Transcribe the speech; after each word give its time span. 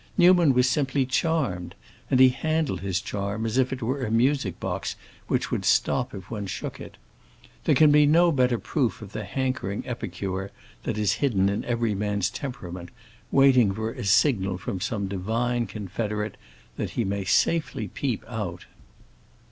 Newman 0.17 0.51
was 0.51 0.67
simply 0.67 1.05
charmed, 1.05 1.75
and 2.09 2.19
he 2.19 2.29
handled 2.29 2.79
his 2.81 2.99
charm 2.99 3.45
as 3.45 3.59
if 3.59 3.71
it 3.71 3.83
were 3.83 4.03
a 4.03 4.09
music 4.09 4.59
box 4.59 4.95
which 5.27 5.51
would 5.51 5.63
stop 5.63 6.15
if 6.15 6.31
one 6.31 6.47
shook 6.47 6.79
it. 6.81 6.97
There 7.65 7.75
can 7.75 7.91
be 7.91 8.07
no 8.07 8.31
better 8.31 8.57
proof 8.57 9.03
of 9.03 9.11
the 9.11 9.23
hankering 9.25 9.83
epicure 9.85 10.49
that 10.85 10.97
is 10.97 11.13
hidden 11.21 11.49
in 11.49 11.63
every 11.65 11.93
man's 11.93 12.31
temperament, 12.31 12.89
waiting 13.31 13.71
for 13.75 13.91
a 13.91 14.03
signal 14.03 14.57
from 14.57 14.81
some 14.81 15.07
divine 15.07 15.67
confederate 15.67 16.35
that 16.77 16.89
he 16.97 17.03
may 17.05 17.23
safely 17.23 17.87
peep 17.87 18.25
out. 18.27 18.65